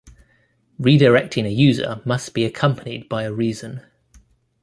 [0.79, 3.81] Redirecting a user must be accompanied by a reason.